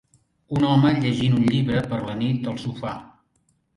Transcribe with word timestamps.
Un 0.55 0.63
home 0.69 0.93
llegint 1.03 1.35
un 1.41 1.45
llibre 1.51 1.85
per 1.93 2.03
la 2.07 2.17
nit 2.25 2.49
al 2.53 2.59
sofà. 2.67 2.95